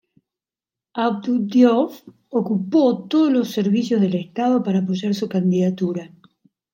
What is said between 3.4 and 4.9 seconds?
servicios del estado para